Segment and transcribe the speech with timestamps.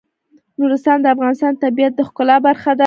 [0.59, 2.79] نورستان د افغانستان د طبیعت د ښکلا برخه ده.